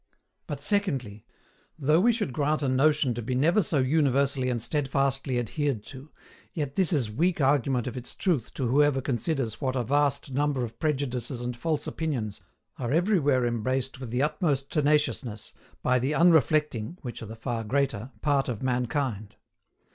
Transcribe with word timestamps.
But 0.47 0.61
SECONDLY, 0.61 1.27
though 1.77 1.99
we 1.99 2.11
should 2.11 2.33
grant 2.33 2.63
a 2.63 2.67
notion 2.67 3.13
to 3.13 3.21
be 3.21 3.35
never 3.35 3.61
so 3.61 3.77
universally 3.77 4.49
and 4.49 4.59
steadfastly 4.59 5.37
adhered 5.37 5.83
to, 5.93 6.09
yet 6.55 6.73
this 6.73 6.91
is 6.91 7.11
weak 7.11 7.39
argument 7.39 7.85
of 7.85 7.95
its 7.95 8.15
truth 8.15 8.51
to 8.55 8.67
whoever 8.67 8.99
considers 8.99 9.61
what 9.61 9.75
a 9.75 9.83
vast 9.83 10.31
number 10.31 10.63
of 10.63 10.79
prejudices 10.79 11.41
and 11.41 11.55
false 11.55 11.85
opinions 11.85 12.41
are 12.79 12.91
everywhere 12.91 13.45
embraced 13.45 13.99
with 13.99 14.09
the 14.09 14.23
utmost 14.23 14.71
tenaciousness, 14.71 15.53
by 15.83 15.99
the 15.99 16.15
unreflecting 16.15 16.97
(which 17.03 17.21
are 17.21 17.27
the 17.27 17.35
far 17.35 17.63
greater) 17.63 18.09
part 18.23 18.49
of 18.49 18.63
mankind. 18.63 19.35